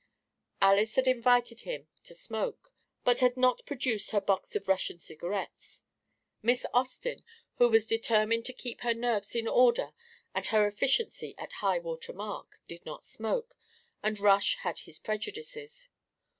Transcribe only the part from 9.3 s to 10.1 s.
in order